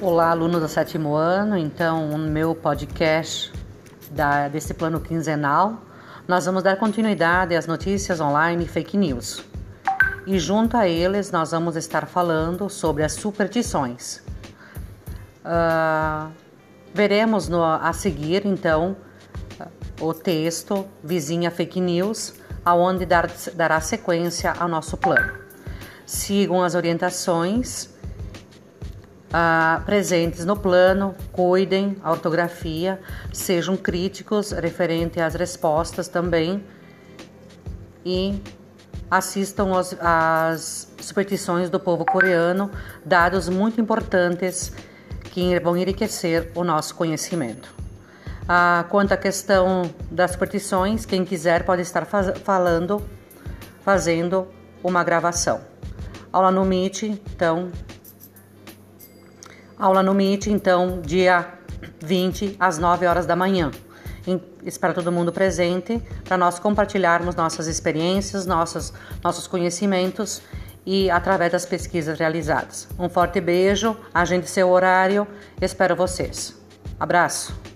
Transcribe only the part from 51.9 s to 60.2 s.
faz falando, fazendo uma gravação. Aula no Meet, então Aula no